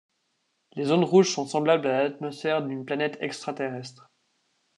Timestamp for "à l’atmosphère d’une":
1.85-2.85